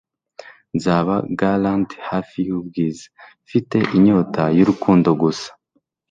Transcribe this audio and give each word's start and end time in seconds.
nzaba 0.75 1.13
gallant 1.39 1.89
hafi 2.09 2.37
y'ubwiza, 2.47 3.05
mfite 3.45 3.77
inyota 3.95 4.43
y'urukundo 4.57 5.09
gusa 5.21 5.49